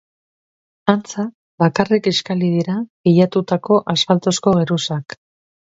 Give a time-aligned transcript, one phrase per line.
[0.93, 1.25] Antza,
[1.65, 5.23] bakarrik kiskali dira pilatutako asfaltozko geruzak.